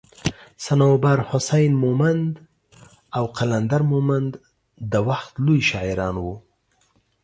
[0.65, 2.27] صنوبر حسين مومند
[3.17, 4.31] او قلندر مومند
[4.91, 6.35] دا وخت لوي شاعران وو